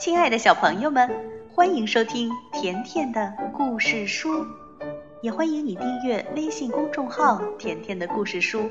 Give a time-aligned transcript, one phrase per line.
[0.00, 1.10] 亲爱的小朋友们，
[1.52, 4.46] 欢迎收听甜甜的故事书，
[5.20, 8.70] 也欢迎你订阅微信公众号“甜甜的故事书”。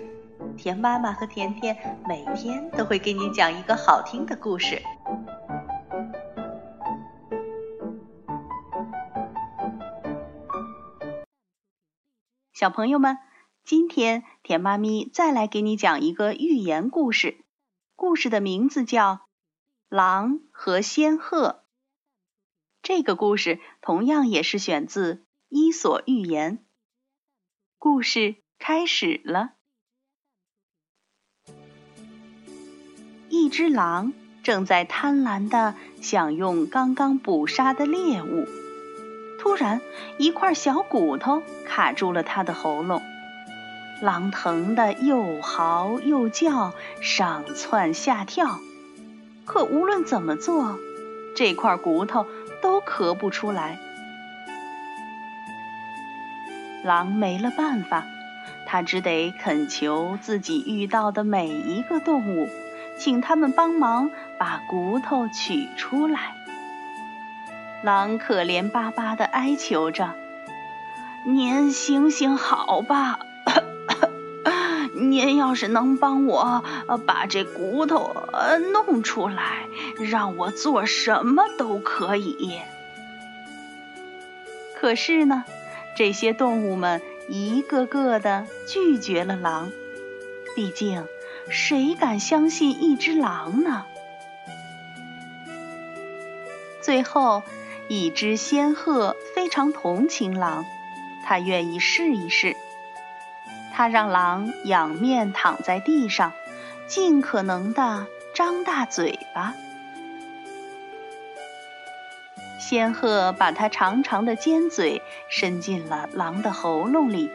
[0.57, 1.77] 甜妈妈和甜甜
[2.07, 4.81] 每天都会给你讲一个好听的故事。
[12.53, 13.19] 小朋友们，
[13.63, 17.37] 今天甜妈咪再来给你讲一个寓言故事，
[17.95, 19.28] 故事的名字叫。
[19.89, 21.63] 狼和仙鹤，
[22.83, 25.15] 这个故事同样也是选自
[25.47, 26.57] 《伊索寓言》。
[27.79, 29.53] 故事开始了。
[33.29, 38.45] 一只狼正在贪婪的享用刚刚捕杀的猎物，
[39.39, 39.81] 突然
[40.19, 43.01] 一块小骨头卡住了它的喉咙，
[44.03, 48.59] 狼疼得又嚎又叫，上蹿下跳。
[49.49, 50.77] 可无论怎么做，
[51.35, 52.27] 这块骨头
[52.61, 53.79] 都咳不出来。
[56.83, 58.05] 狼没了办法，
[58.67, 62.47] 他只得恳求自己遇到的每一个动物，
[62.95, 66.35] 请他们帮忙把骨头取出来。
[67.81, 70.13] 狼可怜巴巴地哀求着
[71.25, 73.19] ：“您行行好吧。”
[74.99, 76.63] 您要是能帮我
[77.05, 79.67] 把这骨头呃弄出来，
[79.99, 82.59] 让我做什么都可以。
[84.75, 85.43] 可是呢，
[85.95, 89.71] 这些动物们一个个的拒绝了狼。
[90.55, 91.05] 毕竟，
[91.49, 93.85] 谁敢相信一只狼呢？
[96.81, 97.43] 最后，
[97.87, 100.65] 一只仙鹤非常同情狼，
[101.25, 102.55] 它愿意试一试。
[103.79, 106.33] 他让狼仰面躺在地上，
[106.85, 109.53] 尽可能的张大嘴巴。
[112.59, 117.31] 仙鹤把它长长的尖嘴伸进了狼的喉咙里，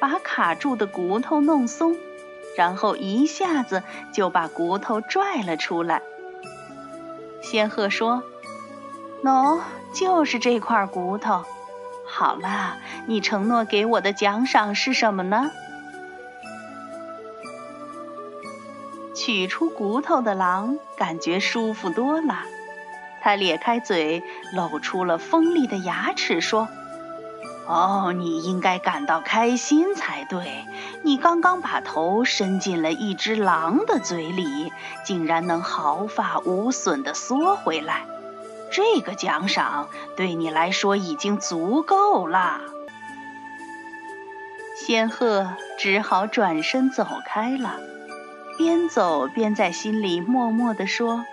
[0.00, 1.96] 把卡住的骨头弄松，
[2.56, 6.02] 然后一下子就把骨头拽了出来。
[7.40, 8.24] 仙鹤说
[9.22, 9.60] ：“喏，
[9.94, 11.44] 就是这块骨头。
[12.04, 12.76] 好了，
[13.06, 15.48] 你承诺给我的奖赏是什么呢？”
[19.26, 22.44] 取出骨头的狼感觉舒服多了，
[23.20, 24.22] 他咧开嘴，
[24.52, 26.68] 露出了锋利的牙齿，说
[27.66, 30.64] ：“哦，你应该感到开心才对。
[31.02, 34.72] 你刚刚把头伸进了一只狼的嘴里，
[35.04, 38.04] 竟然能毫发无损地缩回来。
[38.70, 42.60] 这个奖赏对你来说已经足够了。”
[44.78, 45.48] 仙鹤
[45.80, 47.80] 只好转身走开了。
[48.56, 51.24] 边走边在心里默默地说：“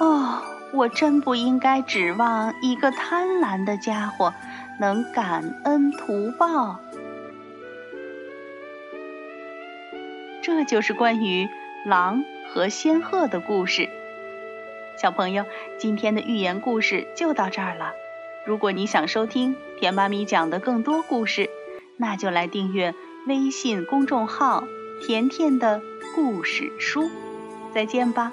[0.00, 0.42] 哦，
[0.72, 4.34] 我真不应该指望一个贪婪的家伙
[4.80, 6.80] 能感恩图报。”
[10.42, 11.48] 这就是关于
[11.84, 13.88] 狼和仙鹤的故事。
[14.96, 15.44] 小朋友，
[15.78, 17.92] 今天的寓言故事就到这儿了。
[18.46, 21.48] 如果你想收听甜妈咪讲的更多故事，
[21.96, 22.94] 那就来订阅
[23.26, 24.64] 微信公众号。
[25.00, 25.80] 甜甜的
[26.14, 27.10] 故事书，
[27.74, 28.32] 再见吧。